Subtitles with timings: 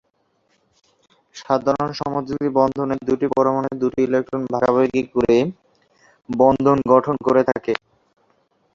[1.35, 5.37] সাধারণ সমযোজী বন্ধনে দুটি পরমাণু দুটি ইলেকট্রন ভাগাভাগি করে
[6.29, 7.73] বন্ধন গঠন করে থাকে।